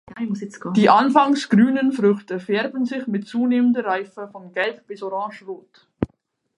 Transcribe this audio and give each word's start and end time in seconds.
Die 0.77 0.89
anfangs 0.89 1.47
grünen 1.47 1.91
Früchte 1.91 2.39
färben 2.39 2.85
sich 2.85 3.05
mit 3.05 3.27
zunehmender 3.27 3.85
Reife 3.85 4.27
von 4.29 4.51
gelb 4.51 4.87
bis 4.87 5.03
orangerot. 5.03 5.85